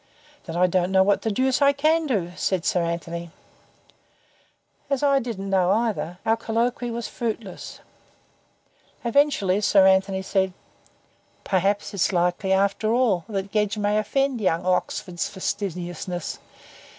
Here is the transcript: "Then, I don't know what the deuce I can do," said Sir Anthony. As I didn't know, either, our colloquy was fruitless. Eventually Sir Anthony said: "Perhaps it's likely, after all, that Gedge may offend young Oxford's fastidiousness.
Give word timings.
"Then, 0.45 0.55
I 0.55 0.65
don't 0.65 0.91
know 0.91 1.03
what 1.03 1.21
the 1.21 1.29
deuce 1.29 1.61
I 1.61 1.73
can 1.73 2.07
do," 2.07 2.31
said 2.35 2.65
Sir 2.65 2.81
Anthony. 2.83 3.29
As 4.89 5.03
I 5.03 5.19
didn't 5.19 5.51
know, 5.51 5.69
either, 5.71 6.17
our 6.25 6.35
colloquy 6.35 6.89
was 6.89 7.07
fruitless. 7.07 7.81
Eventually 9.05 9.61
Sir 9.61 9.85
Anthony 9.87 10.23
said: 10.23 10.53
"Perhaps 11.43 11.93
it's 11.93 12.11
likely, 12.11 12.51
after 12.51 12.91
all, 12.91 13.25
that 13.29 13.51
Gedge 13.51 13.77
may 13.77 13.99
offend 13.99 14.41
young 14.41 14.65
Oxford's 14.65 15.29
fastidiousness. 15.29 16.39